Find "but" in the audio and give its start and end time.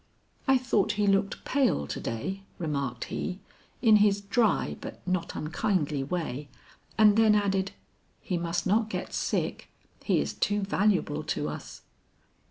4.81-4.99